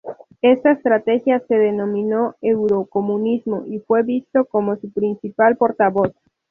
[0.41, 6.11] Esta estrategia se denominó Eurocomunismo y fue visto como su principal portavoz.